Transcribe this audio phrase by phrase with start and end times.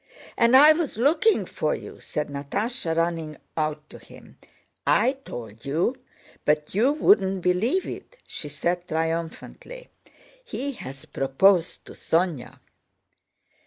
[0.35, 4.39] "And I was looking for you," said Natásha running out to him.
[4.87, 5.95] "I told you,
[6.43, 9.89] but you would not believe it," she said triumphantly.
[10.43, 12.57] "He has proposed to Sónya!"